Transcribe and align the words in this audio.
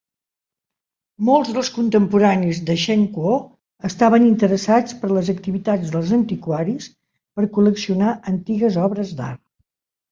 Molts 1.27 1.51
dels 1.57 1.69
contemporanis 1.75 2.61
de 2.71 2.77
Shen 2.85 3.05
Kuo 3.19 3.35
estaven 3.91 4.27
interessats 4.31 4.99
per 5.05 5.13
les 5.13 5.33
activitats 5.37 5.95
dels 5.99 6.19
antiquaris 6.21 6.91
per 7.39 7.49
col·leccionar 7.61 8.21
antigues 8.37 8.83
obres 8.91 9.17
d'art. 9.23 9.45